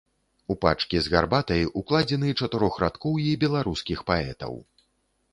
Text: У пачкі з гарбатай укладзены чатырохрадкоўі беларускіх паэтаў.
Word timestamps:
У 0.51 0.53
пачкі 0.63 1.01
з 1.07 1.11
гарбатай 1.15 1.67
укладзены 1.81 2.31
чатырохрадкоўі 2.39 3.35
беларускіх 3.43 3.99
паэтаў. 4.09 4.57